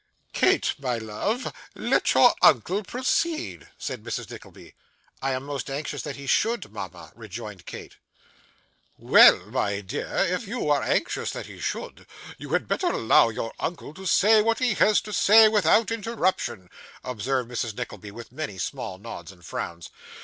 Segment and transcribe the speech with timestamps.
[0.33, 4.27] 'Kate, my love, let your uncle proceed,' said Mrs.
[4.31, 4.73] Nickleby.
[5.21, 7.97] 'I am most anxious that he should, mama,' rejoined Kate.
[8.97, 12.07] 'Well, my dear, if you are anxious that he should,
[12.39, 16.71] you had better allow your uncle to say what he has to say, without interruption,'
[17.03, 17.77] observed Mrs.
[17.77, 19.91] Nickleby, with many small nods and frowns.